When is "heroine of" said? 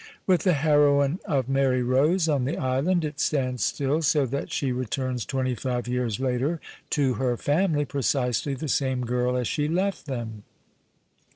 0.53-1.47